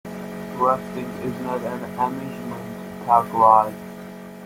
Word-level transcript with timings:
Rafting 0.57 1.05
is 1.21 1.41
not 1.41 1.61
an 1.61 1.83
amusement 1.99 3.05
park 3.05 3.31
ride. 3.33 3.75